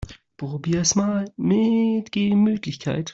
Probier's 0.37 0.95
mal 0.95 1.31
mit 1.37 2.11
Gemütlichkeit! 2.11 3.09